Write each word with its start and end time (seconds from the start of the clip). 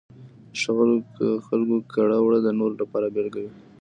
د 0.53 0.53
ښه 0.61 1.29
خلکو 1.47 1.77
کړه 1.93 2.17
وړه 2.21 2.39
د 2.43 2.47
نورو 2.59 2.75
لپاره 2.81 3.07
بېلګه 3.15 3.39
وي. 3.41 3.51